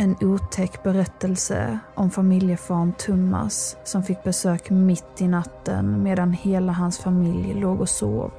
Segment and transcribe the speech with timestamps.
[0.00, 6.98] en otäck berättelse om familjefaren Thomas som fick besök mitt i natten medan hela hans
[6.98, 8.32] familj låg och sov.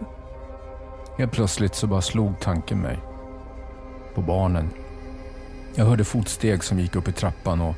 [1.18, 2.99] Helt plötsligt så bara slog tanken mig.
[4.16, 4.70] På barnen.
[5.76, 7.76] Jag hörde fotsteg som gick upp i trappan och,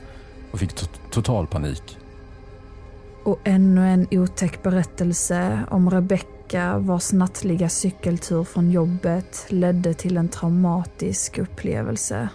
[0.52, 1.98] och fick to total panik.
[3.24, 10.30] Och ännu en otäck berättelse om Rebecka vars nattliga cykeltur från jobbet ledde till en
[10.30, 12.30] traumatisk upplevelse.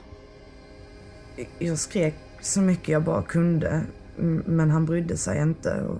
[1.58, 3.82] Jag skrek så mycket jag bara kunde,
[4.44, 5.82] men han brydde sig inte.
[5.82, 5.98] Och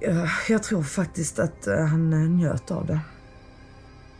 [0.00, 3.00] jag, jag tror faktiskt att eh, han eh, njöt av det.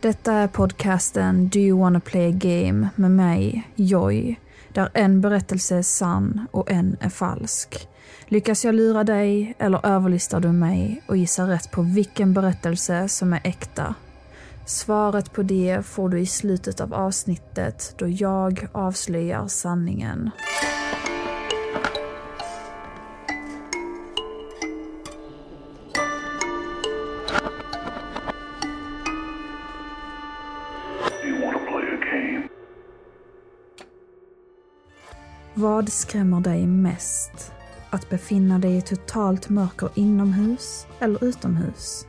[0.01, 4.39] Detta är podcasten Do you wanna play a game med mig, Joy,
[4.73, 7.87] där en berättelse är sann och en är falsk.
[8.27, 13.33] Lyckas jag lura dig eller överlistar du mig och gissar rätt på vilken berättelse som
[13.33, 13.95] är äkta?
[14.69, 20.29] Svaret på det får du i slutet av avsnittet då jag avslöjar sanningen.
[35.53, 37.51] Vad skrämmer dig mest?
[37.89, 42.08] Att befinna dig i totalt mörker inomhus eller utomhus?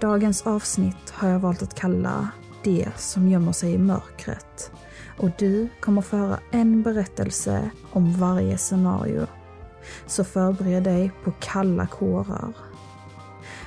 [0.00, 2.28] Dagens avsnitt har jag valt att kalla
[2.64, 4.72] Det som gömmer sig i mörkret.
[5.18, 9.26] Och du kommer få höra en berättelse om varje scenario.
[10.06, 12.52] Så förbered dig på kalla kårar.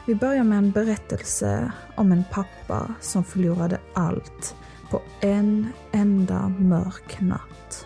[0.07, 4.55] Vi börjar med en berättelse om en pappa som förlorade allt
[4.91, 7.85] på en enda mörk natt.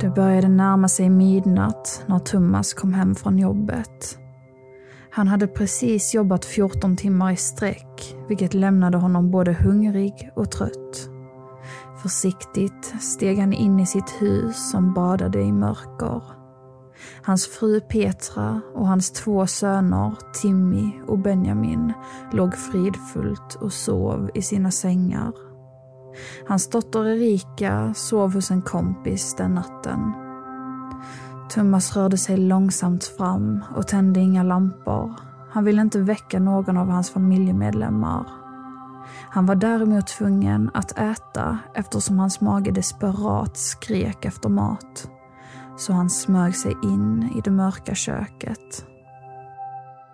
[0.00, 4.18] Det började närma sig midnatt när Thomas kom hem från jobbet.
[5.10, 11.10] Han hade precis jobbat 14 timmar i sträck, vilket lämnade honom både hungrig och trött.
[12.02, 16.22] Försiktigt steg han in i sitt hus som badade i mörker.
[17.22, 21.92] Hans fru Petra och hans två söner Timmy och Benjamin
[22.32, 25.45] låg fridfullt och sov i sina sängar.
[26.48, 30.12] Hans dotter Erika sov hos en kompis den natten.
[31.50, 35.14] Thomas rörde sig långsamt fram och tände inga lampor.
[35.50, 38.26] Han ville inte väcka någon av hans familjemedlemmar.
[39.30, 45.10] Han var däremot tvungen att äta eftersom hans mage desperat skrek efter mat.
[45.76, 48.86] Så han smög sig in i det mörka köket.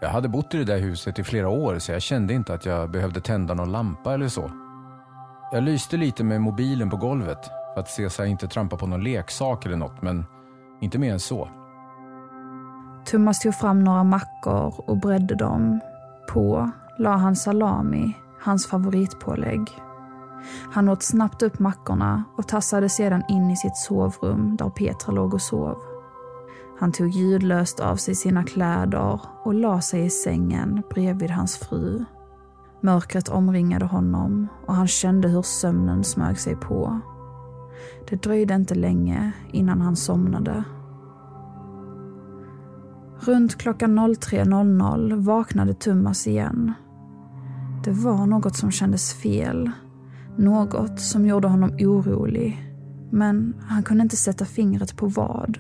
[0.01, 2.67] Jag hade bott i det där huset i flera år så jag kände inte att
[2.67, 4.51] jag behövde tända någon lampa eller så.
[5.55, 8.87] Jag lyste lite med mobilen på golvet för att se så jag inte trampar på
[8.87, 10.25] någon leksak eller något, men
[10.81, 11.49] inte mer än så.
[13.05, 15.81] Thomas tog fram några mackor och bredde dem.
[16.29, 19.71] På la han salami, hans favoritpålägg.
[20.73, 25.35] Han åt snabbt upp mackorna och tassade sedan in i sitt sovrum där Petra låg
[25.35, 25.79] och sov.
[26.79, 32.05] Han tog ljudlöst av sig sina kläder och la sig i sängen bredvid hans fru.
[32.85, 37.01] Mörkret omringade honom och han kände hur sömnen smög sig på.
[38.09, 40.65] Det dröjde inte länge innan han somnade.
[43.21, 46.73] Runt klockan 03.00 vaknade Tummas igen.
[47.85, 49.71] Det var något som kändes fel.
[50.37, 52.73] Något som gjorde honom orolig.
[53.11, 55.59] Men han kunde inte sätta fingret på vad.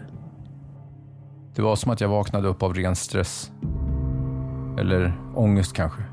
[1.55, 3.50] Det var som att jag vaknade upp av ren stress.
[4.78, 6.12] Eller ångest kanske.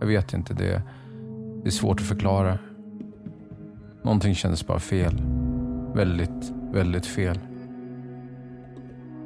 [0.00, 0.54] Jag vet inte.
[0.54, 0.82] Det,
[1.62, 2.58] det är svårt att förklara.
[4.02, 5.22] Någonting kändes bara fel.
[5.94, 7.38] Väldigt, väldigt fel.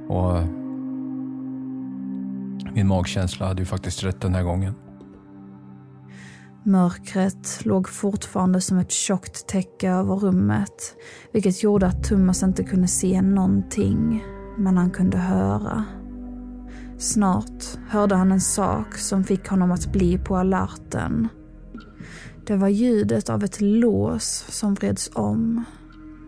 [0.09, 0.39] Och
[2.75, 4.75] min magkänsla hade ju faktiskt rätt den här gången.
[6.63, 10.95] Mörkret låg fortfarande som ett tjockt täcke över rummet,
[11.33, 14.25] vilket gjorde att Thomas inte kunde se någonting,
[14.59, 15.85] men han kunde höra.
[16.99, 21.29] Snart hörde han en sak som fick honom att bli på alerten.
[22.47, 25.65] Det var ljudet av ett lås som vreds om.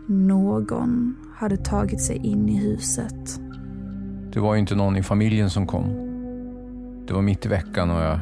[0.07, 3.39] Någon hade tagit sig in i huset.
[4.33, 5.83] Det var ju inte någon i familjen som kom.
[7.07, 8.19] Det var mitt i veckan och jag,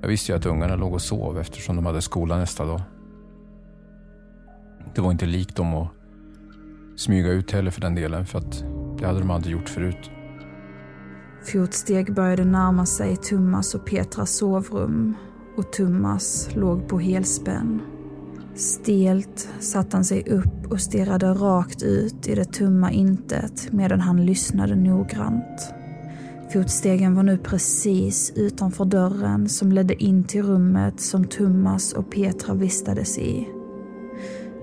[0.00, 2.80] jag visste ju att ungarna låg och sov eftersom de hade skola nästa dag.
[4.94, 5.88] Det var inte likt dem att
[6.96, 8.64] smyga ut heller för den delen, för att
[8.98, 10.10] det hade de aldrig gjort förut.
[11.44, 15.14] Fotsteg började närma sig Tummas och Petras sovrum
[15.56, 17.82] och Tummas låg på helspänn.
[18.54, 24.26] Stelt satte han sig upp och stirrade rakt ut i det tumma intet medan han
[24.26, 25.74] lyssnade noggrant.
[26.52, 32.54] Fotstegen var nu precis utanför dörren som ledde in till rummet som Tummas och Petra
[32.54, 33.48] vistades i.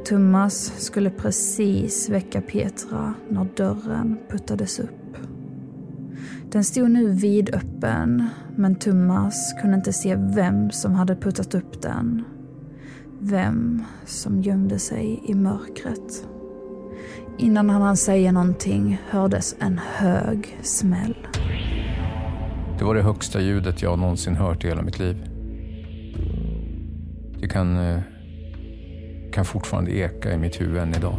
[0.08, 5.01] Tummas skulle precis väcka Petra när dörren puttades upp.
[6.52, 12.24] Den stod nu vidöppen, men Tummas kunde inte se vem som hade puttat upp den.
[13.20, 16.28] Vem som gömde sig i mörkret.
[17.38, 21.28] Innan han hann säga någonting hördes en hög smäll.
[22.80, 25.18] Det var det högsta ljudet jag någonsin hört i hela mitt liv.
[27.40, 28.00] Det kan, eh,
[29.32, 31.16] kan fortfarande eka i mitt huvud än idag.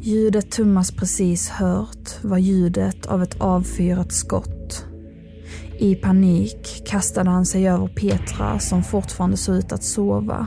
[0.00, 4.86] Ljudet Tummas precis hört var ljudet av ett avfyrat skott.
[5.78, 10.46] I panik kastade han sig över Petra som fortfarande såg ut att sova.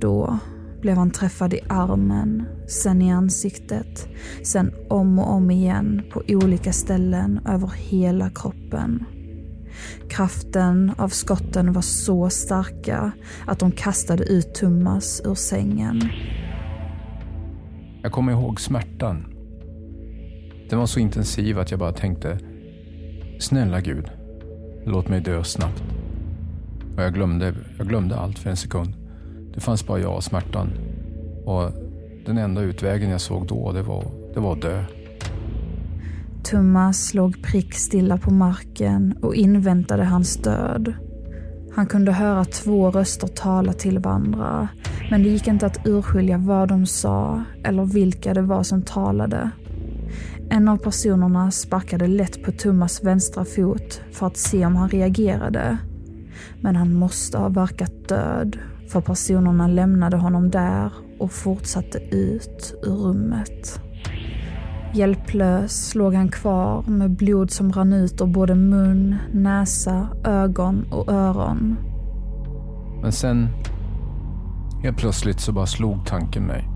[0.00, 0.38] Då
[0.80, 4.08] blev han träffad i armen, sen i ansiktet,
[4.44, 9.04] sen om och om igen på olika ställen över hela kroppen.
[10.08, 13.12] Kraften av skotten var så starka
[13.46, 16.08] att de kastade ut Tummas ur sängen.
[18.02, 19.37] Jag kommer ihåg smärtan.
[20.70, 22.38] Den var så intensiv att jag bara tänkte,
[23.38, 24.04] snälla Gud,
[24.84, 25.82] låt mig dö snabbt.
[26.96, 28.94] Och jag glömde, jag glömde allt för en sekund.
[29.54, 30.70] Det fanns bara jag och smärtan.
[31.44, 31.72] Och
[32.26, 34.04] den enda utvägen jag såg då, det var,
[34.34, 34.84] det var att dö.
[36.42, 40.94] Thomas låg prickstilla på marken och inväntade hans död.
[41.74, 44.68] Han kunde höra två röster tala till varandra,
[45.10, 49.50] men det gick inte att urskilja vad de sa eller vilka det var som talade.
[50.50, 55.78] En av personerna sparkade lätt på Thomas vänstra fot för att se om han reagerade.
[56.60, 58.58] Men han måste ha verkat död,
[58.88, 63.80] för personerna lämnade honom där och fortsatte ut ur rummet.
[64.94, 71.12] Hjälplös låg han kvar med blod som rann ut ur både mun, näsa, ögon och
[71.12, 71.76] öron.
[73.02, 73.48] Men sen,
[74.82, 76.68] helt plötsligt så bara slog tanken mig.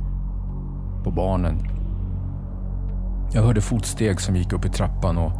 [1.04, 1.71] På barnen.
[3.34, 5.32] Jag hörde fotsteg som gick upp i trappan och,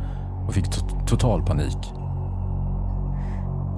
[0.47, 1.93] och fick to total panik.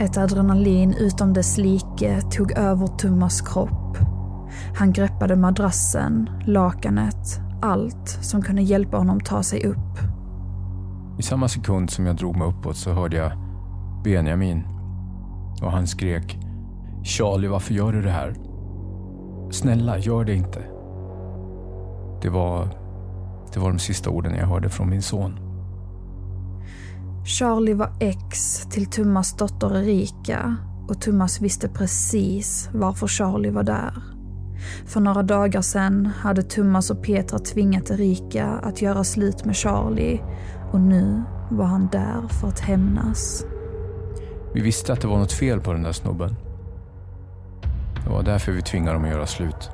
[0.01, 3.99] Ett adrenalin utom dess like tog över Tummas kropp.
[4.77, 9.99] Han greppade madrassen, lakanet, allt som kunde hjälpa honom ta sig upp.
[11.19, 13.33] I samma sekund som jag drog mig uppåt så hörde jag
[14.05, 14.63] Benjamin
[15.63, 16.39] och han skrek
[17.05, 18.35] Charlie, varför gör du det här?
[19.51, 20.63] Snälla, gör det inte.
[22.23, 22.69] Det var,
[23.55, 25.39] det var de sista orden jag hörde från min son.
[27.25, 30.57] Charlie var ex till Tummas dotter Erika
[30.89, 34.03] och Tummas visste precis varför Charlie var där.
[34.87, 40.21] För några dagar sedan hade Tummas och Petra tvingat Erika att göra slut med Charlie
[40.73, 43.45] och nu var han där för att hämnas.
[44.55, 46.37] Vi visste att det var något fel på den där snubben.
[48.05, 49.71] Det var därför vi tvingade dem att göra slut.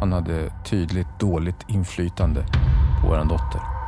[0.00, 2.46] Han hade tydligt dåligt inflytande
[3.00, 3.78] på vår dotter.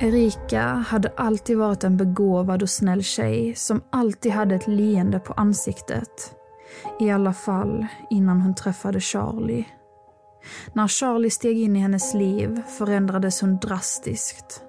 [0.00, 5.32] Erika hade alltid varit en begåvad och snäll tjej som alltid hade ett leende på
[5.32, 6.34] ansiktet.
[7.00, 9.68] I alla fall innan hon träffade Charlie.
[10.72, 14.62] När Charlie steg in i hennes liv förändrades hon drastiskt.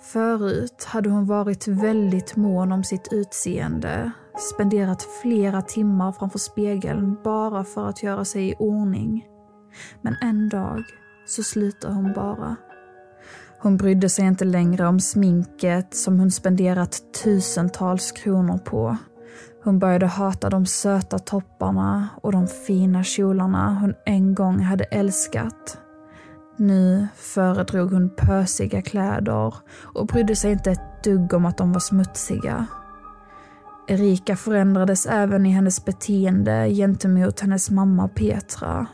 [0.00, 4.10] Förut hade hon varit väldigt mån om sitt utseende,
[4.52, 9.26] spenderat flera timmar framför spegeln bara för att göra sig i ordning.
[10.02, 10.84] Men en dag
[11.26, 12.56] så slutar hon bara.
[13.58, 18.96] Hon brydde sig inte längre om sminket som hon spenderat tusentals kronor på.
[19.64, 25.78] Hon började hata de söta topparna och de fina kjolarna hon en gång hade älskat.
[26.56, 29.54] Nu föredrog hon pösiga kläder
[29.94, 32.66] och brydde sig inte ett dugg om att de var smutsiga.
[33.88, 38.86] Erika förändrades även i hennes beteende gentemot hennes mamma Petra.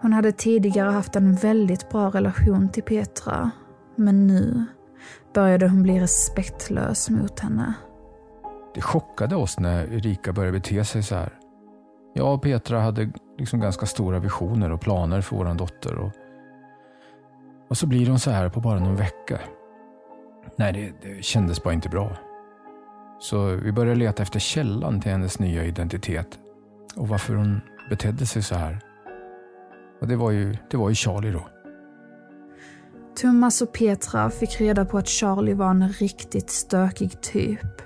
[0.00, 3.50] Hon hade tidigare haft en väldigt bra relation till Petra
[3.96, 4.64] men nu
[5.34, 7.74] började hon bli respektlös mot henne.
[8.74, 11.38] Det chockade oss när Erika började bete sig så här.
[12.14, 15.98] Jag och Petra hade liksom ganska stora visioner och planer för vår dotter.
[15.98, 16.10] Och,
[17.68, 19.40] och så blir hon så här på bara någon vecka.
[20.56, 22.10] Nej, det, det kändes bara inte bra.
[23.18, 26.38] Så vi började leta efter källan till hennes nya identitet
[26.96, 28.87] och varför hon betedde sig så här.
[30.00, 31.48] Och det var ju, det var ju Charlie då.
[33.20, 37.82] Thomas och Petra fick reda på att Charlie var en riktigt stökig typ.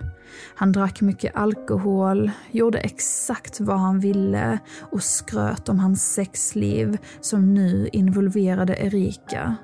[0.55, 7.55] Han drack mycket alkohol, gjorde exakt vad han ville och skröt om hans sexliv som
[7.55, 9.57] nu involverade Erika.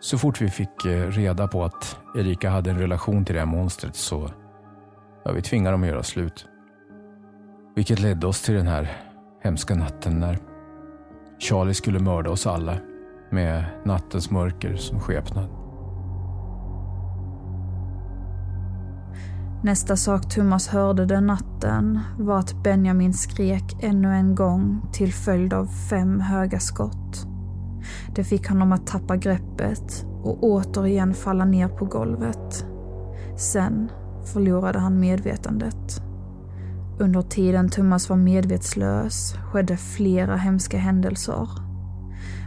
[0.00, 3.46] Så fort vi fick eh, reda på att Erika hade en relation till det här
[3.46, 4.30] monstret så
[5.24, 6.46] ja, vi tvingade dem att göra slut.
[7.76, 9.02] Vilket ledde oss till den här
[9.42, 10.38] hemska natten när
[11.40, 12.76] Charlie skulle mörda oss alla
[13.30, 15.48] med nattens mörker som skepnad.
[19.62, 25.54] Nästa sak Thomas hörde den natten var att Benjamin skrek ännu en gång till följd
[25.54, 27.26] av fem höga skott.
[28.14, 32.66] Det fick honom att tappa greppet och återigen falla ner på golvet.
[33.36, 33.90] Sen
[34.32, 36.02] förlorade han medvetandet.
[37.00, 41.48] Under tiden Thomas var medvetslös skedde flera hemska händelser.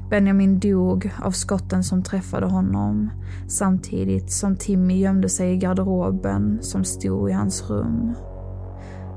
[0.10, 3.12] Benjamin dog av skotten som träffade honom
[3.48, 8.14] samtidigt som Timmy gömde sig i garderoben som stod i hans rum.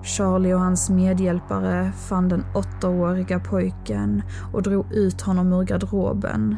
[0.02, 6.56] Charlie och hans medhjälpare fann den åttaåriga pojken och drog ut honom ur garderoben.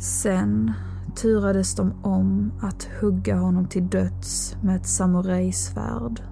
[0.00, 0.72] Sen
[1.16, 6.31] turades de om att hugga honom till döds med ett samurajsvärd.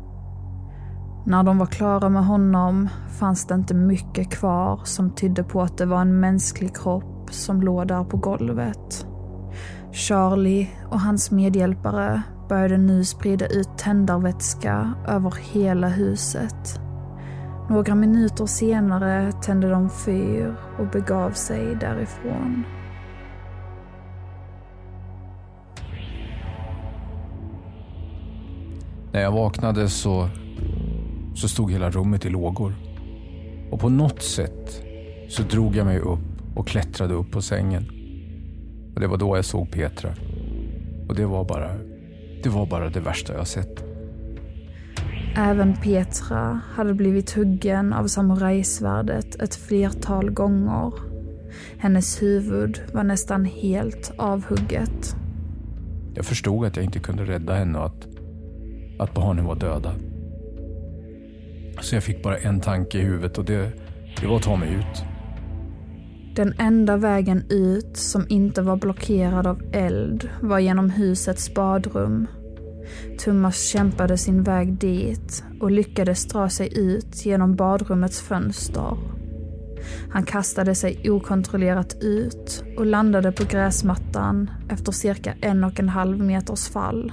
[1.25, 5.79] När de var klara med honom fanns det inte mycket kvar som tydde på att
[5.79, 9.07] det var en mänsklig kropp som låg där på golvet.
[9.93, 16.81] Charlie och hans medhjälpare började nu sprida ut tändarvätska över hela huset.
[17.71, 22.65] Några minuter senare tände de fyr och begav sig därifrån.
[29.13, 30.29] När jag vaknade så,
[31.41, 32.75] så stod hela rummet i lågor.
[33.71, 34.83] Och på något sätt
[35.29, 36.19] så drog jag mig upp
[36.55, 37.91] och klättrade upp på sängen.
[38.95, 40.11] Och det var då jag såg Petra.
[41.09, 41.77] Och det var bara
[42.43, 43.85] det, var bara det värsta jag sett.
[45.37, 50.93] Även Petra hade blivit huggen av samurajsvärdet ett flertal gånger.
[51.79, 55.17] Hennes huvud var nästan helt avhugget.
[56.15, 58.09] Jag förstod att jag inte kunde rädda henne och att,
[58.99, 59.95] att barnen var döda.
[61.81, 63.73] Så jag fick bara en tanke i huvudet och det,
[64.21, 65.05] det var att ta mig ut.
[66.35, 72.27] Den enda vägen ut som inte var blockerad av eld var genom husets badrum.
[73.19, 78.97] Thomas kämpade sin väg dit och lyckades dra sig ut genom badrummets fönster.
[80.11, 86.19] Han kastade sig okontrollerat ut och landade på gräsmattan efter cirka en och en halv
[86.19, 87.13] meters fall.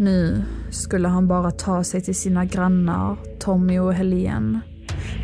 [0.00, 4.60] Nu skulle han bara ta sig till sina grannar Tommy och Helene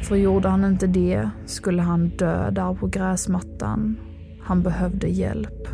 [0.03, 3.97] för gjorde han inte det skulle han dö där på gräsmattan.
[4.43, 5.69] Han behövde hjälp.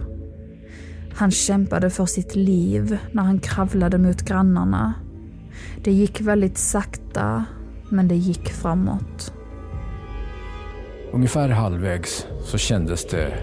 [1.14, 4.94] Han kämpade för sitt liv när han kravlade mot grannarna.
[5.84, 7.44] Det gick väldigt sakta,
[7.88, 9.34] men det gick framåt.
[11.12, 13.34] Ungefär halvvägs så kändes det,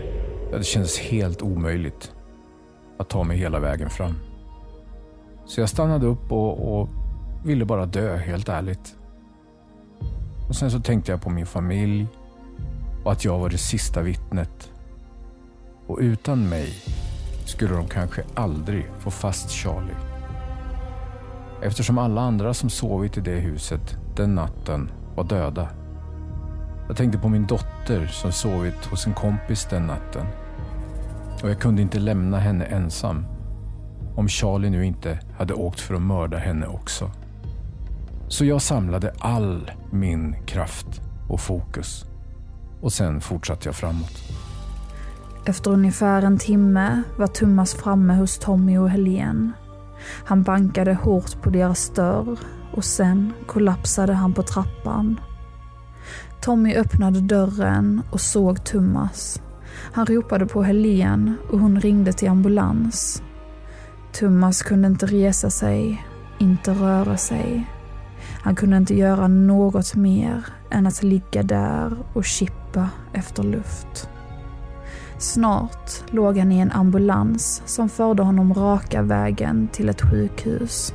[0.52, 2.12] det kändes helt omöjligt
[3.00, 4.27] att ta mig hela vägen fram.
[5.48, 6.90] Så jag stannade upp och, och
[7.44, 8.96] ville bara dö, helt ärligt.
[10.50, 12.08] Och sen så tänkte jag på min familj
[13.04, 14.72] och att jag var det sista vittnet.
[15.88, 16.74] Och utan mig
[17.46, 19.96] skulle de kanske aldrig få fast Charlie.
[21.62, 25.70] Eftersom alla andra som sovit i det huset den natten var döda.
[26.88, 30.26] Jag tänkte på min dotter som sovit hos en kompis den natten.
[31.44, 33.26] Och jag kunde inte lämna henne ensam.
[34.18, 37.12] Om Charlie nu inte hade åkt för att mörda henne också.
[38.28, 42.06] Så jag samlade all min kraft och fokus.
[42.82, 44.24] Och sen fortsatte jag framåt.
[45.46, 49.52] Efter ungefär en timme var Thomas framme hos Tommy och Helene.
[50.26, 52.40] Han bankade hårt på deras dörr
[52.74, 55.20] och sen kollapsade han på trappan.
[56.42, 59.42] Tommy öppnade dörren och såg Thomas.
[59.92, 63.24] Han ropade på Helene och hon ringde till ambulans.
[64.20, 66.06] Thomas kunde inte resa sig,
[66.38, 67.68] inte röra sig.
[68.42, 74.10] Han kunde inte göra något mer än att ligga där och kippa efter luft.
[75.18, 80.94] Snart låg han i en ambulans som förde honom raka vägen till ett sjukhus.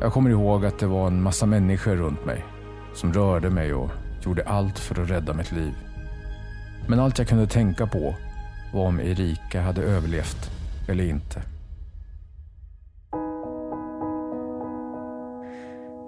[0.00, 2.44] Jag kommer ihåg att det var en massa människor runt mig
[2.94, 3.90] som rörde mig och
[4.20, 5.74] gjorde allt för att rädda mitt liv.
[6.88, 8.14] Men allt jag kunde tänka på
[8.72, 10.50] var om Erika hade överlevt
[10.88, 11.51] eller inte.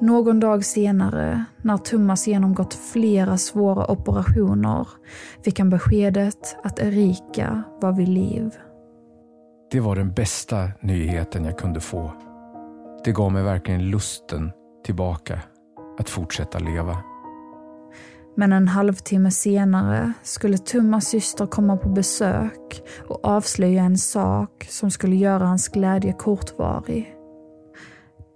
[0.04, 4.88] Någon dag senare, när Thomas genomgått flera svåra operationer,
[5.44, 8.54] fick han beskedet att Erika var vid liv.
[9.70, 12.12] Det var den bästa nyheten jag kunde få.
[13.04, 14.52] Det gav mig verkligen lusten
[14.84, 15.40] tillbaka
[15.98, 16.96] att fortsätta leva.
[18.36, 24.90] Men en halvtimme senare skulle Thomas syster komma på besök och avslöja en sak som
[24.90, 27.13] skulle göra hans glädje kortvarig.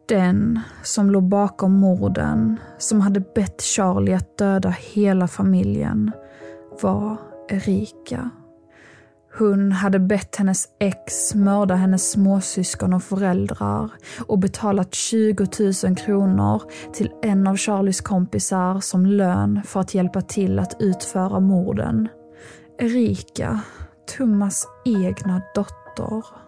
[0.08, 6.12] Den som låg bakom morden, som hade bett Charlie att döda hela familjen,
[6.82, 7.16] var
[7.48, 8.30] Erika.
[9.38, 13.90] Hon hade bett hennes ex mörda hennes småsyskon och föräldrar
[14.26, 15.46] och betalat 20
[15.84, 16.62] 000 kronor
[16.92, 22.08] till en av Charlies kompisar som lön för att hjälpa till att utföra morden.
[22.78, 23.60] Erika,
[24.16, 26.47] Thomas egna dotter.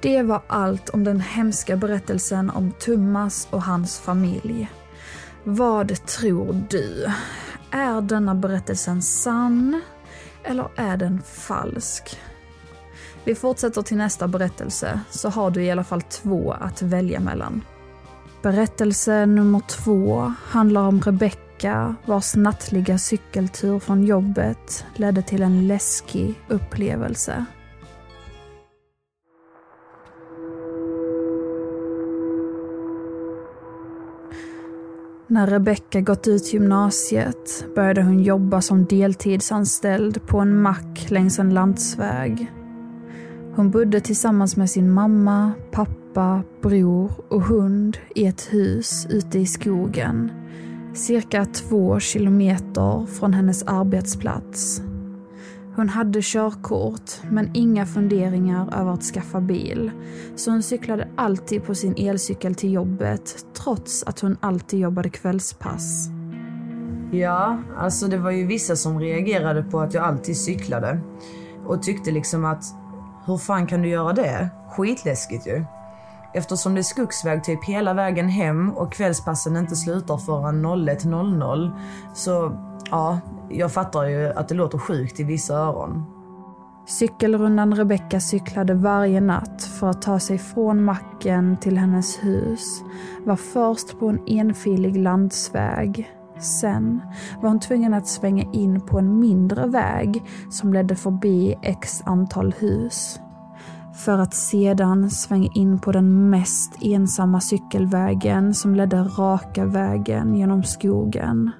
[0.00, 4.70] Det var allt om den hemska berättelsen om Thomas och hans familj.
[5.44, 7.06] Vad tror du?
[7.70, 9.82] Är denna berättelsen sann
[10.44, 12.18] eller är den falsk?
[13.24, 17.64] Vi fortsätter till nästa berättelse så har du i alla fall två att välja mellan.
[18.42, 26.34] Berättelse nummer två handlar om Rebecka vars nattliga cykeltur från jobbet ledde till en läskig
[26.48, 27.46] upplevelse.
[35.30, 41.54] När Rebecka gått ut gymnasiet började hon jobba som deltidsanställd på en mack längs en
[41.54, 42.52] landsväg.
[43.54, 49.46] Hon bodde tillsammans med sin mamma, pappa, bror och hund i ett hus ute i
[49.46, 50.30] skogen,
[50.94, 54.82] cirka två kilometer från hennes arbetsplats.
[55.78, 59.90] Hon hade körkort, men inga funderingar över att skaffa bil.
[60.36, 66.08] Så hon cyklade alltid på sin elcykel till jobbet, trots att hon alltid jobbade kvällspass.
[67.12, 71.00] Ja, alltså det var ju vissa som reagerade på att jag alltid cyklade.
[71.66, 72.64] Och tyckte liksom att,
[73.26, 74.48] hur fan kan du göra det?
[74.70, 75.64] Skitläskigt ju.
[76.34, 81.70] Eftersom det är skogsväg typ hela vägen hem och kvällspassen inte slutar förrän 01.00
[82.14, 86.04] så ja, jag fattar ju att det låter sjukt i vissa öron.
[86.86, 92.82] Cykelrundan Rebecka cyklade varje natt för att ta sig från macken till hennes hus
[93.24, 96.10] var först på en enfilig landsväg.
[96.40, 97.00] Sen
[97.42, 102.54] var hon tvungen att svänga in på en mindre väg som ledde förbi x antal
[102.58, 103.20] hus.
[103.94, 110.62] För att sedan svänga in på den mest ensamma cykelvägen som ledde raka vägen genom
[110.62, 111.52] skogen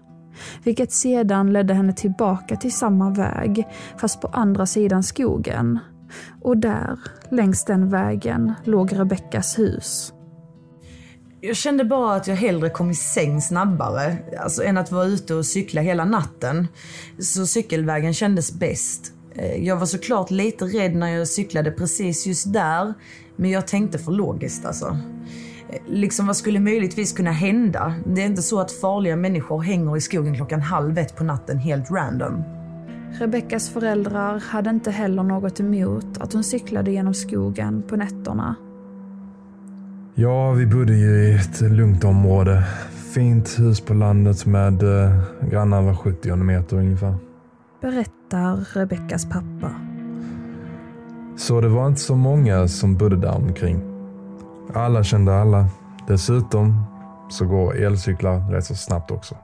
[0.64, 3.66] vilket sedan ledde henne tillbaka till samma väg,
[4.01, 5.79] fast på andra sidan skogen.
[6.42, 6.98] Och där,
[7.31, 10.12] längs den vägen, låg Rebeckas hus.
[11.40, 15.35] Jag kände bara att jag hellre kom i säng snabbare, alltså än att vara ute
[15.35, 16.68] och cykla hela natten.
[17.18, 19.12] Så cykelvägen kändes bäst.
[19.35, 22.94] Eh, jag var såklart lite rädd när jag cyklade precis just där,
[23.37, 24.98] men jag tänkte för logiskt alltså
[25.87, 27.94] liksom vad skulle möjligtvis kunna hända?
[28.07, 31.59] Det är inte så att farliga människor hänger i skogen klockan halv ett på natten
[31.59, 32.42] helt random.
[33.12, 38.54] Rebeckas föräldrar hade inte heller något emot att hon cyklade genom skogen på nätterna.
[40.14, 42.64] Ja, vi bodde ju i ett lugnt område.
[43.14, 47.14] Fint hus på landet med eh, grannar var 70 meter ungefär.
[47.81, 49.72] Berättar Rebeckas pappa.
[51.37, 53.88] Så det var inte så många som bodde där omkring.
[54.74, 55.66] Alla kände alla.
[56.07, 56.85] Dessutom
[57.31, 59.37] så går elcyklar rätt så snabbt också.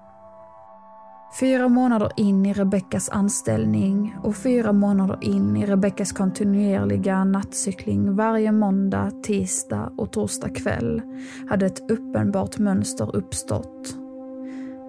[1.40, 8.52] Fyra månader in i Rebeckas anställning och fyra månader in i Rebeckas kontinuerliga nattcykling varje
[8.52, 11.02] måndag, tisdag och torsdag kväll
[11.50, 13.96] hade ett uppenbart mönster uppstått.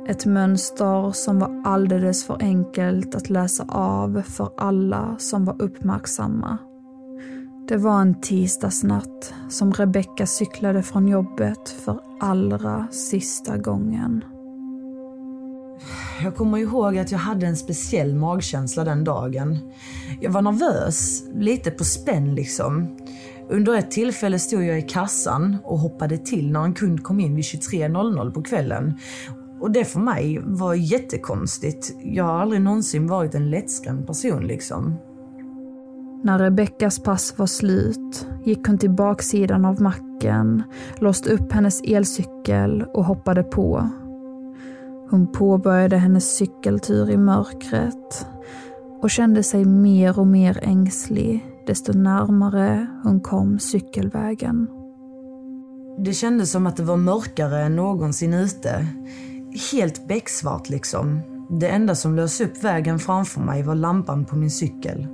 [0.07, 6.57] Ett mönster som var alldeles för enkelt att läsa av för alla som var uppmärksamma.
[7.67, 14.23] Det var en tisdagsnatt som Rebecka cyklade från jobbet för allra sista gången.
[16.23, 19.57] Jag kommer ihåg att jag hade en speciell magkänsla den dagen.
[20.21, 22.97] Jag var nervös, lite på spänn liksom.
[23.49, 27.35] Under ett tillfälle stod jag i kassan och hoppade till när en kund kom in
[27.35, 28.99] vid 23.00 på kvällen.
[29.59, 31.95] Och det för mig var jättekonstigt.
[32.03, 34.97] Jag har aldrig någonsin varit en lättskrämd person liksom.
[36.25, 40.63] När Rebeckas pass var slut gick hon till baksidan av macken,
[40.99, 43.89] låste upp hennes elcykel och hoppade på.
[45.09, 48.27] Hon påbörjade hennes cykeltur i mörkret
[49.01, 54.67] och kände sig mer och mer ängslig desto närmare hon kom cykelvägen.
[55.97, 58.87] Det kändes som att det var mörkare än någonsin ute.
[59.71, 61.19] Helt becksvart liksom.
[61.49, 65.07] Det enda som lös upp vägen framför mig var lampan på min cykel.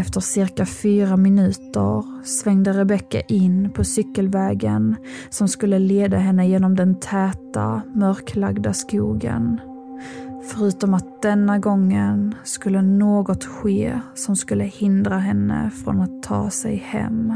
[0.00, 4.96] Efter cirka fyra minuter svängde Rebecka in på cykelvägen
[5.30, 9.60] som skulle leda henne genom den täta, mörklagda skogen.
[10.44, 16.76] Förutom att denna gången skulle något ske som skulle hindra henne från att ta sig
[16.76, 17.34] hem.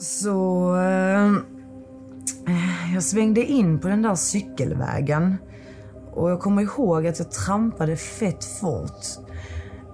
[0.00, 0.76] Så...
[0.76, 1.32] Eh,
[2.94, 5.36] jag svängde in på den där cykelvägen.
[6.12, 9.31] Och jag kommer ihåg att jag trampade fett fort.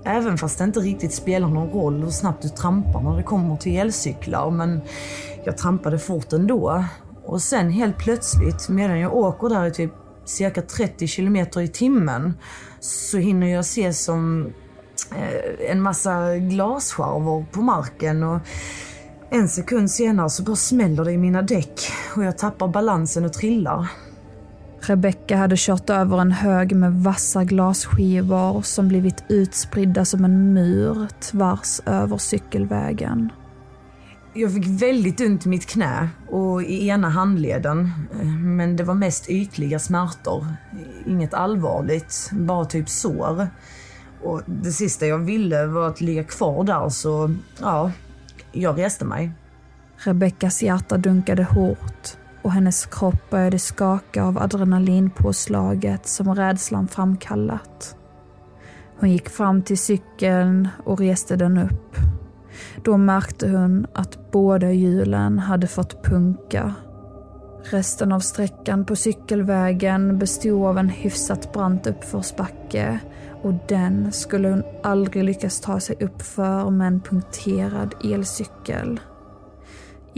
[0.04, 3.56] Även fast det inte riktigt spelar någon roll hur snabbt du trampar när det kommer
[3.56, 4.50] till elcyklar.
[4.50, 4.80] Men
[5.44, 6.84] jag trampade fort ändå.
[7.24, 9.92] Och sen helt plötsligt, medan jag åker där i typ
[10.24, 12.34] cirka 30 kilometer i timmen,
[12.80, 14.52] så hinner jag se som
[15.16, 18.22] eh, en massa glasskärvor på marken.
[18.22, 18.40] Och
[19.30, 21.80] en sekund senare så bara smäller det i mina däck
[22.16, 23.88] och jag tappar balansen och trillar.
[24.88, 31.08] Rebecka hade kört över en hög med vassa glasskivor som blivit utspridda som en mur
[31.20, 33.32] tvärs över cykelvägen.
[34.34, 37.90] Jag fick väldigt ont i mitt knä och i ena handleden.
[38.38, 40.46] Men det var mest ytliga smärtor.
[41.06, 43.48] Inget allvarligt, bara typ sår.
[44.22, 47.92] Och det sista jag ville var att ligga kvar där så, ja,
[48.52, 49.30] jag reste mig.
[49.96, 57.96] Rebeckas hjärta dunkade hårt och hennes kropp började skaka av adrenalinpåslaget som rädslan framkallat.
[59.00, 61.96] Hon gick fram till cykeln och reste den upp.
[62.84, 66.74] Då märkte hon att båda hjulen hade fått punka.
[67.64, 73.00] Resten av sträckan på cykelvägen bestod av en hyfsat brant uppförsbacke
[73.42, 79.00] och den skulle hon aldrig lyckas ta sig upp för med en punkterad elcykel.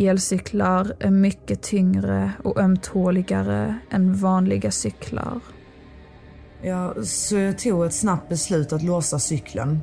[0.08, 5.40] Elcyklar är mycket tyngre och ömtåligare än vanliga cyklar.
[6.62, 9.80] Ja, så jag tog ett snabbt beslut att låsa cykeln.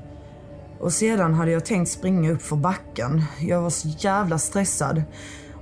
[0.80, 3.23] Och sedan hade jag tänkt springa upp för backen.
[3.39, 5.03] Jag var så jävla stressad.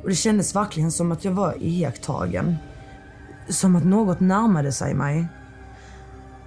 [0.04, 2.56] Och det kändes verkligen som att jag var iakttagen.
[3.50, 5.28] Som att något närmade sig mig.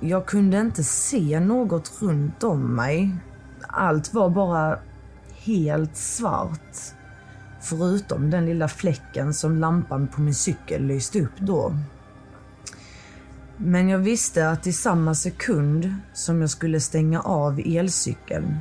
[0.01, 3.17] Jag kunde inte se något runt om mig.
[3.69, 4.79] Allt var bara
[5.45, 6.98] helt svart.
[7.61, 11.75] Förutom den lilla fläcken som lampan på min cykel lyste upp då.
[13.57, 18.59] Men jag visste att i samma sekund som jag skulle stänga av elcykeln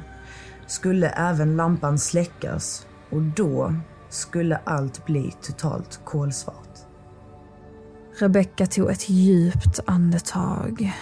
[0.68, 3.76] skulle även lampan släckas och då
[4.10, 6.78] skulle allt bli totalt kolsvart.
[8.20, 10.94] Rebecka tog ett djupt andetag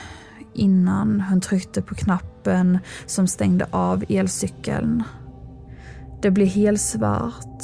[0.54, 5.04] innan hon tryckte på knappen som stängde av elcykeln.
[6.22, 7.64] Det blev helsvart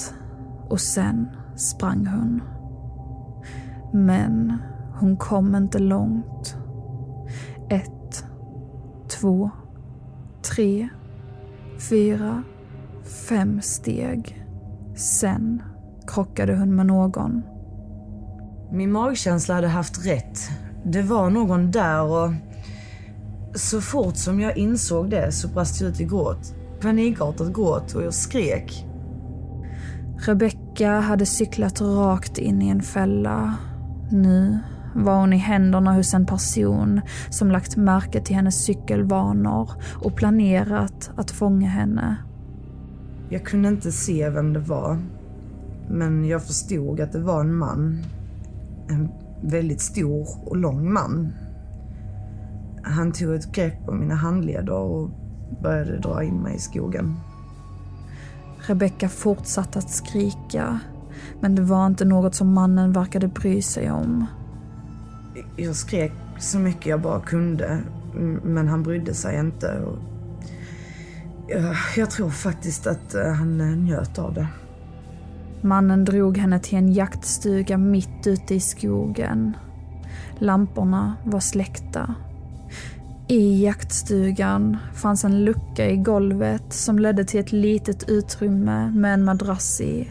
[0.72, 2.42] och sen sprang hon.
[3.94, 4.58] Men
[5.00, 6.56] hon kom inte långt.
[7.70, 8.26] Ett,
[9.10, 9.50] två,
[10.56, 10.90] tre,
[11.90, 12.44] fyra,
[13.28, 14.46] fem steg.
[14.96, 15.62] Sen
[16.08, 17.42] krockade hon med någon.
[18.72, 20.40] Min magkänsla hade haft rätt.
[20.86, 22.32] Det var någon där och
[23.56, 26.56] så fort som jag insåg det så brast jag ut i gråt.
[26.82, 28.86] Panikartat gråt och jag skrek.
[30.72, 33.56] Rebecka hade cyklat rakt in i en fälla.
[34.12, 34.60] Nu
[34.96, 39.70] var hon i händerna hos en person som lagt märke till hennes cykelvanor
[40.04, 42.16] och planerat att fånga henne.
[43.30, 44.98] Jag kunde inte se vem det var.
[45.90, 48.04] Men jag förstod att det var en man.
[48.90, 49.10] En
[49.42, 51.34] väldigt stor och lång man.
[52.84, 55.10] Han tog ett grepp om mina handleder och
[55.64, 57.16] började dra in mig i skogen.
[58.67, 60.80] Rebecka fortsatte att skrika,
[61.39, 64.26] men det var inte något som mannen verkade bry sig om.
[65.58, 67.80] Jag skrek så mycket jag bara kunde,
[68.43, 69.82] men han brydde sig inte.
[71.95, 74.47] Jag tror faktiskt att eh, han eh, njöt av det.
[75.62, 79.58] Mannen drog henne till en jaktstuga mitt ute i skogen.
[80.38, 82.15] Lamporna var släckta.
[83.32, 89.24] I jaktstugan fanns en lucka i golvet som ledde till ett litet utrymme med en
[89.24, 90.10] madrass i.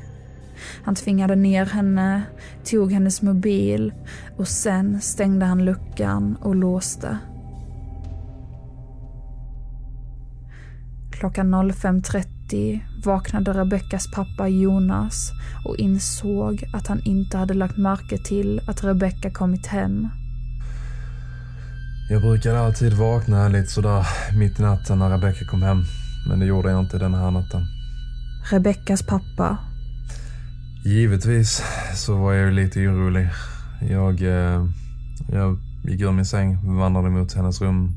[0.85, 2.23] Han tvingade ner henne,
[2.65, 3.93] tog hennes mobil
[4.37, 7.19] och sen stängde han luckan och låste.
[11.13, 15.31] Klockan 05.30 vaknade Rebeckas pappa Jonas
[15.65, 20.09] och insåg att han inte hade lagt märke till att Rebecka kommit hem.
[22.13, 24.07] Jag brukade alltid vakna lite sådär
[24.39, 25.83] mitt i natten när Rebecka kom hem.
[26.29, 27.67] Men det gjorde jag inte den här natten.
[28.51, 29.59] Rebeckas pappa.
[30.85, 31.63] Givetvis
[31.95, 33.29] så var jag lite orolig.
[33.91, 34.67] Jag, eh,
[35.33, 37.93] jag gick ur min säng, vandrade mot hennes rum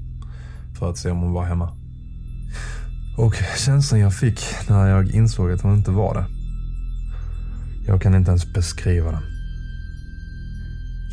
[0.80, 1.70] för att se om hon var hemma.
[3.18, 6.26] Och känslan jag fick när jag insåg att hon inte var det.
[7.88, 9.22] Jag kan inte ens beskriva den.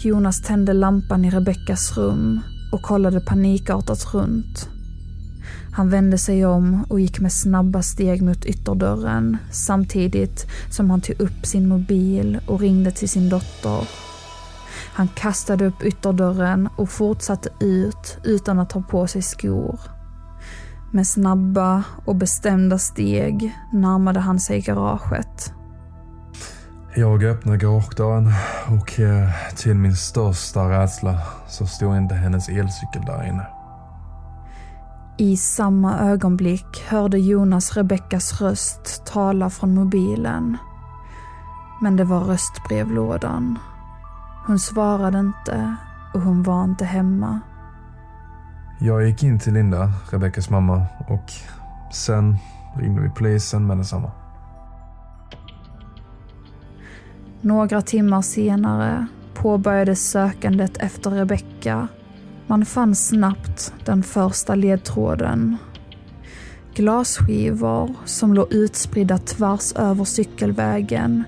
[0.05, 2.41] Jonas tände lampan i Rebeckas rum
[2.73, 4.69] och kollade panikartat runt.
[5.73, 11.21] Han vände sig om och gick med snabba steg mot ytterdörren samtidigt som han tog
[11.21, 13.89] upp sin mobil och ringde till sin dotter.
[14.93, 19.81] Han kastade upp ytterdörren och fortsatte ut utan att ta på sig skor.
[20.93, 25.53] Med snabba och bestämda steg närmade han sig garaget.
[26.95, 28.33] Jag öppnade garagedörren
[28.69, 33.47] och eh, till min största rädsla så stod inte hennes elcykel där inne.
[35.17, 40.57] I samma ögonblick hörde Jonas Rebeckas röst tala från mobilen.
[41.83, 43.59] Men det var röstbrevlådan.
[44.47, 45.77] Hon svarade inte
[46.15, 47.41] och hon var inte hemma.
[48.79, 51.33] Jag gick in till Linda, Rebeckas mamma, och
[51.93, 52.37] sen
[52.77, 54.11] ringde vi polisen med detsamma.
[57.43, 61.89] Några timmar senare påbörjades sökandet efter Rebecka.
[62.47, 65.57] Man fann snabbt den första ledtråden.
[66.75, 71.25] Glasskivor som låg utspridda tvärs över cykelvägen,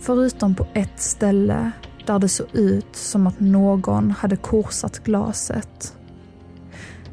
[0.00, 1.70] förutom på ett ställe
[2.06, 5.96] där det såg ut som att någon hade korsat glaset.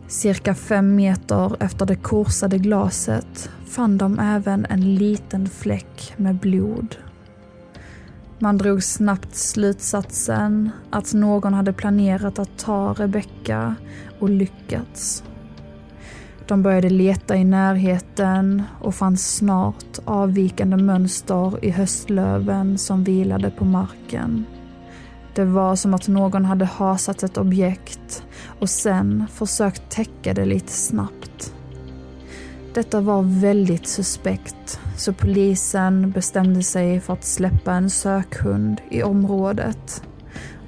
[0.08, 6.96] Cirka fem meter efter det korsade glaset fann de även en liten fläck med blod.
[8.44, 13.76] Man drog snabbt slutsatsen att någon hade planerat att ta Rebecka
[14.20, 15.24] och lyckats.
[16.48, 23.66] De började leta i närheten och fann snart avvikande mönster i höstlöven som vilade på
[23.66, 24.46] marken.
[25.36, 28.24] Det var som att någon hade hasat ett objekt
[28.60, 31.54] och sen försökt täcka det lite snabbt.
[32.74, 40.04] Detta var väldigt suspekt så polisen bestämde sig för att släppa en sökhund i området.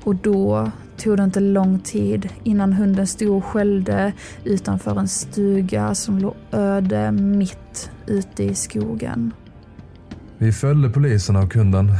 [0.04, 5.96] Och då tog det inte lång tid innan hunden stod och skällde utanför en stuga
[5.96, 9.34] som låg öde mitt ute i skogen.
[10.38, 11.92] Vi följde polisen och kunden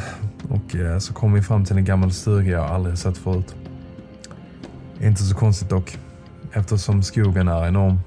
[0.50, 3.56] och eh, så kom vi fram till en gammal stuga jag aldrig sett förut.
[5.02, 5.98] Inte så konstigt dock,
[6.52, 8.00] eftersom skogen är enorm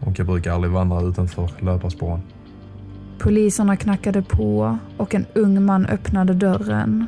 [0.00, 2.22] och jag brukar aldrig vandra utanför löparspåren.
[3.22, 7.06] Poliserna knackade på och en ung man öppnade dörren.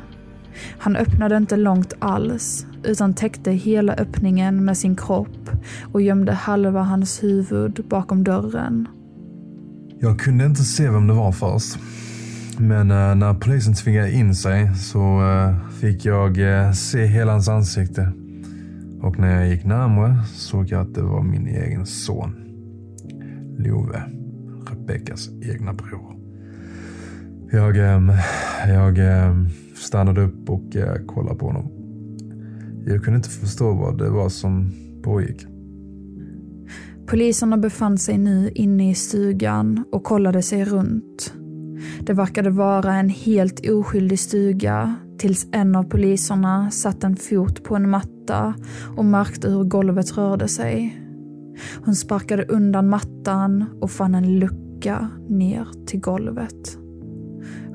[0.77, 5.49] Han öppnade inte långt alls, utan täckte hela öppningen med sin kropp
[5.91, 8.87] och gömde halva hans huvud bakom dörren.
[9.99, 11.77] Jag kunde inte se vem det var först.
[12.57, 17.49] Men eh, när polisen tvingade in sig så eh, fick jag eh, se hela hans
[17.49, 18.11] ansikte.
[19.01, 22.35] Och när jag gick närmare såg jag att det var min egen son.
[23.57, 24.01] Love,
[24.71, 26.15] Rebeckas egna bror.
[27.51, 28.11] Jag, ehm,
[28.67, 31.71] jag ehm, stannade upp och eh, kollade på honom.
[32.85, 34.71] Jag kunde inte förstå vad det var som
[35.03, 35.45] pågick.
[37.07, 41.33] Poliserna befann sig nu inne i stugan och kollade sig runt.
[41.99, 47.75] Det verkade vara en helt oskyldig stuga tills en av poliserna satte en fot på
[47.75, 48.53] en matta
[48.97, 51.04] och märkte hur golvet rörde sig.
[51.85, 56.77] Hon sparkade undan mattan och fann en lucka ner till golvet.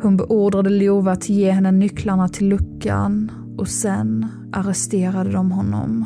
[0.02, 6.04] Hon beordrade Lova att ge henne nycklarna till luckan och sen arresterade de honom.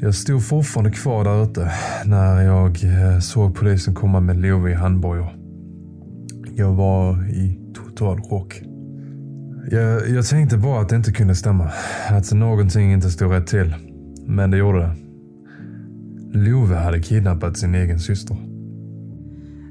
[0.00, 1.72] Jag stod fortfarande kvar där ute
[2.04, 5.36] när jag eh, såg polisen komma med Love i handbojor.
[6.54, 8.62] Jag var i total chock.
[9.70, 11.70] Jag, jag tänkte bara att det inte kunde stämma.
[12.10, 13.74] Att någonting inte stod rätt till.
[14.26, 15.01] Men det gjorde det.
[16.34, 18.36] Love hade kidnappat sin egen syster.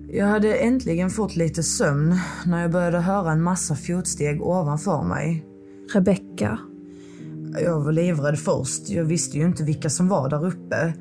[0.09, 5.45] Jag hade äntligen fått lite sömn när jag började höra en massa fotsteg ovanför mig.
[5.93, 6.59] Rebecka.
[7.63, 8.89] Jag var livrädd först.
[8.89, 10.93] Jag visste ju inte vilka som var där uppe.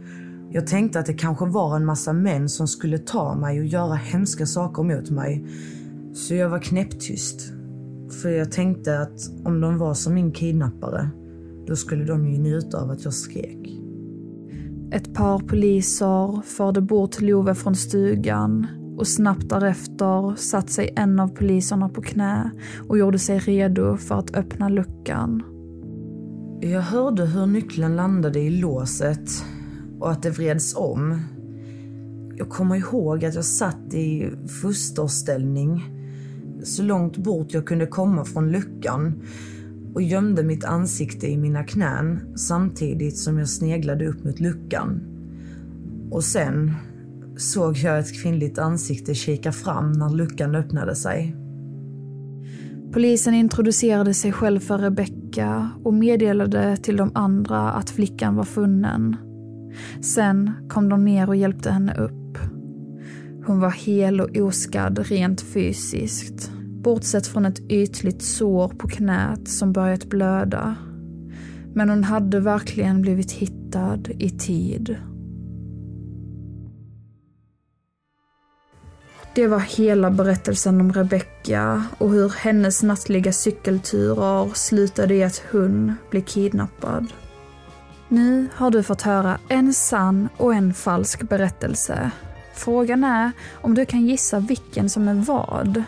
[0.51, 3.95] Jag tänkte att det kanske var en massa män som skulle ta mig och göra
[3.95, 5.47] hemska saker mot mig.
[6.15, 7.53] Så jag var knäpptyst.
[8.23, 11.11] För jag tänkte att om de var som min kidnappare,
[11.67, 13.81] då skulle de ju njuta av att jag skrek.
[14.93, 18.67] Ett par poliser förde bort Love från stugan
[18.99, 22.51] och snabbt därefter satt sig en av poliserna på knä
[22.89, 25.43] och gjorde sig redo för att öppna luckan.
[26.61, 29.31] Jag hörde hur nyckeln landade i låset
[30.01, 31.21] och att det vreds om.
[32.37, 34.31] Jag kommer ihåg att jag satt i
[34.63, 35.85] fosterställning
[36.63, 39.23] så långt bort jag kunde komma från luckan
[39.95, 45.01] och gömde mitt ansikte i mina knän samtidigt som jag sneglade upp mot luckan.
[46.11, 46.75] Och sen
[47.37, 51.37] såg jag ett kvinnligt ansikte kika fram när luckan öppnade sig.
[52.93, 59.17] Polisen introducerade sig själv för Rebecka och meddelade till de andra att flickan var funnen.
[60.01, 62.39] Sen kom de ner och hjälpte henne upp.
[63.47, 69.73] Hon var hel och oskadd rent fysiskt, bortsett från ett ytligt sår på knät som
[69.73, 70.77] börjat blöda.
[71.75, 74.97] Men hon hade verkligen blivit hittad i tid.
[79.35, 85.95] Det var hela berättelsen om Rebecca och hur hennes nattliga cykelturer slutade i att hon
[86.11, 87.07] blev kidnappad.
[88.09, 92.11] Nu har du fått höra en sann och en falsk berättelse.
[92.55, 95.85] Frågan är om du kan gissa vilken som är vad.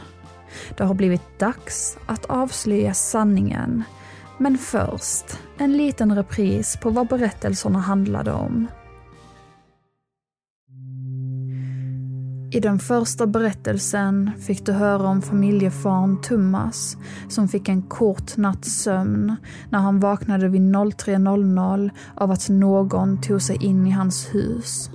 [0.77, 3.85] Det har blivit dags att avslöja sanningen.
[4.38, 8.69] Men först, en liten repris på vad berättelserna handlade om.
[12.53, 16.97] I den första berättelsen fick du höra om familjefaren Thomas
[17.29, 19.37] som fick en kort natts sömn
[19.71, 24.91] när han vaknade vid 03.00 av att någon tog sig in i hans hus.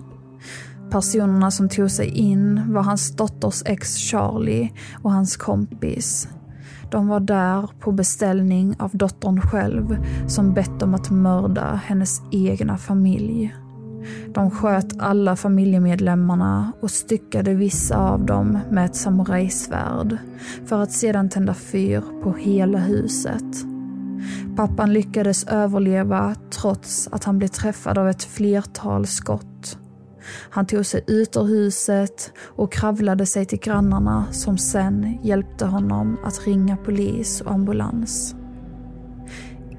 [0.91, 4.71] Personerna som tog sig in var hans dotters ex Charlie
[5.03, 6.27] och hans kompis.
[6.91, 9.97] De var där på beställning av dottern själv
[10.27, 13.55] som bett om att mörda hennes egna familj.
[14.33, 20.17] De sköt alla familjemedlemmarna och styckade vissa av dem med ett samurajsvärd
[20.65, 23.65] för att sedan tända fyr på hela huset.
[24.55, 29.77] Pappan lyckades överleva trots att han blev träffad av ett flertal skott.
[30.49, 36.17] Han tog sig ut ur huset och kravlade sig till grannarna som sen hjälpte honom
[36.23, 38.35] att ringa polis och ambulans.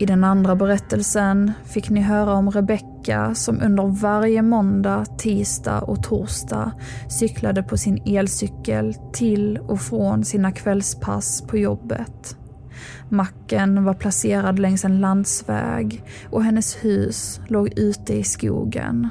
[0.01, 6.03] I den andra berättelsen fick ni höra om Rebecka som under varje måndag, tisdag och
[6.03, 6.73] torsdag
[7.09, 12.37] cyklade på sin elcykel till och från sina kvällspass på jobbet.
[13.09, 19.09] Macken var placerad längs en landsväg och hennes hus låg ute i skogen.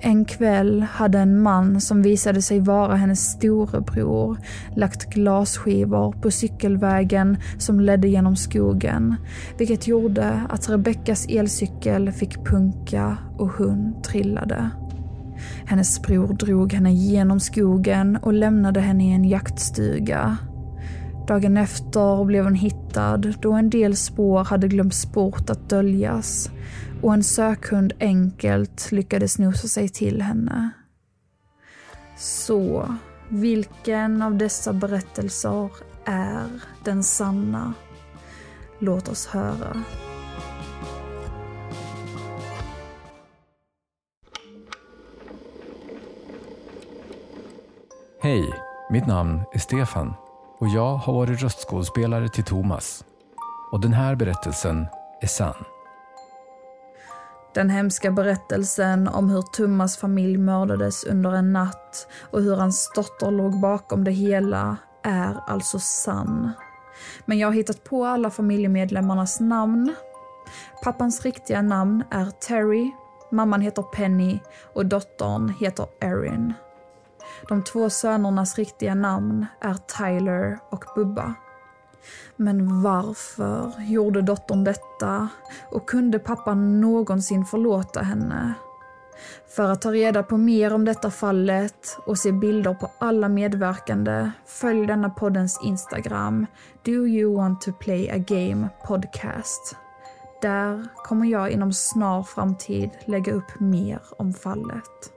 [0.00, 4.38] En kväll hade en man som visade sig vara hennes storebror
[4.76, 9.14] lagt glasskivor på cykelvägen som ledde genom skogen,
[9.58, 14.70] vilket gjorde att Rebeckas elcykel fick punka och hon trillade.
[15.64, 20.36] Hennes bror drog henne genom skogen och lämnade henne i en jaktstuga.
[21.28, 26.50] Dagen efter blev hon hittad då en del spår hade glömts bort att döljas
[27.02, 30.70] och en sökhund enkelt lyckades nosa sig till henne.
[32.16, 32.94] Så,
[33.28, 35.70] vilken av dessa berättelser
[36.04, 36.46] är
[36.84, 37.74] den sanna?
[38.78, 39.82] Låt oss höra.
[48.20, 48.44] Hej,
[48.90, 50.14] mitt namn är Stefan
[50.58, 53.04] och jag har varit röstskådespelare till Thomas.
[53.72, 54.86] Och den här berättelsen
[55.20, 55.64] är sann.
[57.54, 63.30] Den hemska berättelsen om hur Thomas familj mördades under en natt och hur hans dotter
[63.30, 66.50] låg bakom det hela är alltså sann.
[67.24, 69.94] Men jag har hittat på alla familjemedlemmarnas namn.
[70.84, 72.90] Pappans riktiga namn är Terry,
[73.30, 74.38] mamman heter Penny
[74.74, 76.54] och dottern heter Erin.
[77.48, 81.34] De två sönernas riktiga namn är Tyler och Bubba.
[82.36, 85.28] Men varför gjorde dottern detta?
[85.70, 88.54] Och kunde pappa någonsin förlåta henne?
[89.48, 94.30] För att ta reda på mer om detta fallet och se bilder på alla medverkande,
[94.46, 96.46] följ denna poddens Instagram,
[96.84, 99.76] Do you want to play a game podcast.
[100.42, 105.12] Där kommer jag inom snar framtid lägga upp mer om fallet.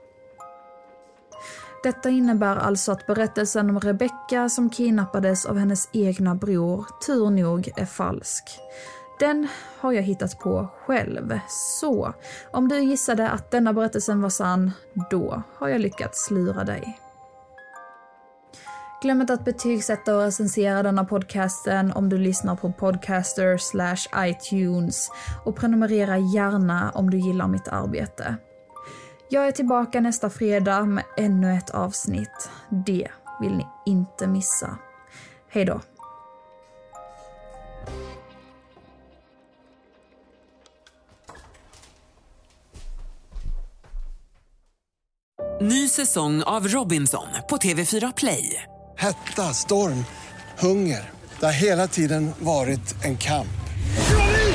[1.82, 7.72] Detta innebär alltså att berättelsen om Rebecca som kidnappades av hennes egna bror tur nog
[7.76, 8.44] är falsk.
[9.20, 11.38] Den har jag hittat på själv.
[11.48, 12.14] Så
[12.50, 14.70] om du gissade att denna berättelsen var sann,
[15.10, 16.98] då har jag lyckats lura dig.
[19.02, 25.08] Glöm inte att betygsätta och recensera denna podcasten om du lyssnar på Podcaster slash iTunes
[25.44, 28.36] och prenumerera gärna om du gillar mitt arbete.
[29.32, 32.50] Jag är tillbaka nästa fredag med ännu ett avsnitt.
[32.86, 33.08] Det
[33.40, 34.78] vill ni inte missa.
[35.48, 35.80] Hej då!
[45.60, 48.62] Ny säsong av Robinson på TV4 Play.
[48.96, 50.04] Hetta, storm,
[50.58, 51.10] hunger.
[51.40, 53.46] Det har hela tiden varit en kamp.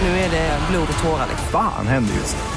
[0.01, 1.28] Nu är det blod och tårar.
[1.51, 2.56] Fan händer just nu.